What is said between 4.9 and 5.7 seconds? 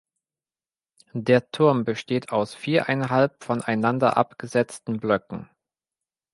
Blöcken.